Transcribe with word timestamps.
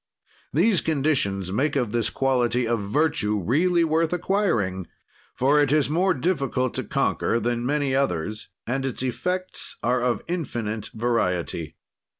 These 0.51 0.81
conditions 0.81 1.51
make 1.51 1.75
of 1.75 1.91
this 1.91 2.09
quality 2.09 2.65
a 2.65 2.75
virtue 2.75 3.39
really 3.39 3.83
worth 3.83 4.11
acquiring, 4.11 4.87
for 5.35 5.61
it 5.61 5.71
is 5.71 5.91
more 5.91 6.15
difficult 6.15 6.73
to 6.73 6.83
conquer 6.83 7.39
than 7.39 7.67
many 7.67 7.93
others 7.93 8.49
and 8.65 8.83
its 8.83 9.03
effects 9.03 9.77
are 9.83 10.01
of 10.01 10.23
infinite 10.27 10.87
variety. 10.95 11.75